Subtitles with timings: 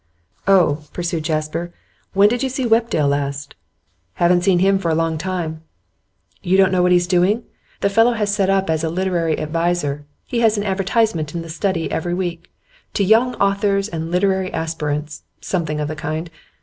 [0.47, 1.71] 'Oh,' pursued Jasper,
[2.13, 3.53] 'when did you see Whelpdale last?'
[4.15, 5.61] 'Haven't seen him for a long time.'
[6.41, 7.43] 'You don't know what he's doing?
[7.81, 11.49] The fellow has set up as a "literary adviser." He has an advertisement in The
[11.49, 12.51] Study every week.
[12.95, 16.31] "To Young Authors and Literary Aspirants" something of the kind.